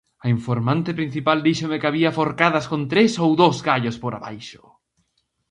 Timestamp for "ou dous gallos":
3.23-3.95